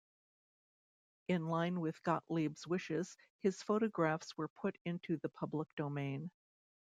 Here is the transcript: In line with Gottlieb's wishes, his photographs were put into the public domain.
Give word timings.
In 1.27 1.45
line 1.45 1.79
with 1.79 2.01
Gottlieb's 2.01 2.65
wishes, 2.65 3.15
his 3.43 3.61
photographs 3.61 4.35
were 4.35 4.47
put 4.47 4.75
into 4.83 5.17
the 5.17 5.29
public 5.29 5.67
domain. 5.75 6.31